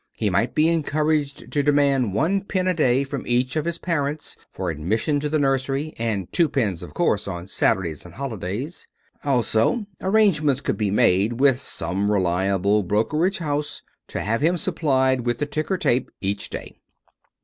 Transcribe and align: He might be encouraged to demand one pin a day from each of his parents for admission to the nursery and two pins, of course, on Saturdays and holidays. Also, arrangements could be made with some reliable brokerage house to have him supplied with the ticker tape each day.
He 0.13 0.31
might 0.31 0.55
be 0.55 0.67
encouraged 0.67 1.51
to 1.51 1.61
demand 1.61 2.15
one 2.15 2.43
pin 2.43 2.67
a 2.67 2.73
day 2.73 3.03
from 3.03 3.23
each 3.27 3.55
of 3.55 3.65
his 3.65 3.77
parents 3.77 4.35
for 4.51 4.71
admission 4.71 5.19
to 5.19 5.29
the 5.29 5.37
nursery 5.37 5.93
and 5.99 6.25
two 6.33 6.49
pins, 6.49 6.81
of 6.81 6.95
course, 6.95 7.27
on 7.27 7.45
Saturdays 7.45 8.03
and 8.03 8.15
holidays. 8.15 8.87
Also, 9.23 9.85
arrangements 10.01 10.61
could 10.61 10.75
be 10.77 10.89
made 10.89 11.33
with 11.39 11.59
some 11.59 12.09
reliable 12.09 12.81
brokerage 12.81 13.37
house 13.37 13.83
to 14.07 14.21
have 14.21 14.41
him 14.41 14.57
supplied 14.57 15.21
with 15.23 15.37
the 15.37 15.45
ticker 15.45 15.77
tape 15.77 16.09
each 16.19 16.49
day. 16.49 16.79